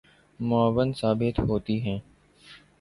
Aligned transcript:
معاون 0.39 0.93
ثابت 0.93 1.39
ہوتی 1.39 1.79
ہیں 1.81 1.99